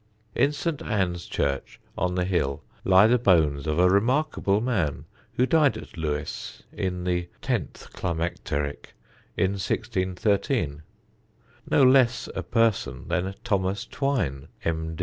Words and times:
In 0.33 0.51
St. 0.51 0.81
Ann's 0.81 1.27
church 1.27 1.79
on 1.95 2.15
the 2.15 2.25
hill 2.25 2.63
lie 2.83 3.05
the 3.05 3.19
bones 3.19 3.67
of 3.67 3.77
a 3.77 3.87
remarkable 3.87 4.59
man 4.59 5.05
who 5.33 5.45
died 5.45 5.77
at 5.77 5.95
Lewes 5.95 6.63
(in 6.73 7.03
the 7.03 7.29
tenth 7.43 7.93
climacteric) 7.93 8.95
in 9.37 9.51
1613 9.51 10.81
no 11.69 11.83
less 11.83 12.27
a 12.33 12.41
person 12.41 13.09
than 13.09 13.31
Thomas 13.43 13.85
Twyne, 13.85 14.47
M. 14.63 14.97